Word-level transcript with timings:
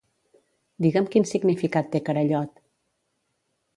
Digue'm 0.85 1.09
quin 1.15 1.29
significat 1.33 1.93
té 1.97 2.03
carallot. 2.11 2.59